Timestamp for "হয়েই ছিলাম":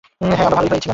0.69-0.89